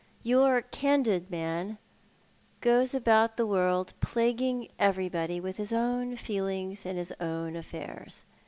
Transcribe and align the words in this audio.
Your 0.23 0.63
candid 0.63 1.29
man 1.29 1.77
goes 2.59 2.95
about 2.95 3.37
the 3.37 3.45
world 3.45 3.93
plaguing 3.99 4.67
everybody 4.79 5.39
with 5.39 5.57
his 5.57 5.71
own 5.71 6.15
feelings 6.15 6.87
and 6.87 6.97
his 6.97 7.13
own 7.21 7.55
affairs. 7.55 8.25